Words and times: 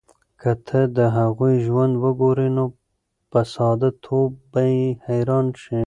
که 0.41 0.51
ته 0.67 0.79
د 0.97 0.99
هغوی 1.17 1.55
ژوند 1.65 1.93
وګورې، 2.03 2.47
نو 2.57 2.65
په 3.31 3.39
ساده 3.53 3.89
توب 4.03 4.29
به 4.51 4.61
یې 4.75 4.83
حیران 5.05 5.47
شې. 5.61 5.79